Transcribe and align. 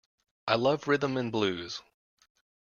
I 0.47 0.55
love 0.55 0.87
rhythm 0.87 1.15
and 1.15 1.31
blues! 1.31 1.83